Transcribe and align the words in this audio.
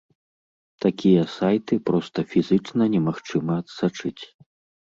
Такія 0.85 1.25
сайты 1.33 1.79
проста 1.89 2.25
фізычна 2.31 2.83
немагчыма 2.95 3.53
адсачыць. 3.63 4.19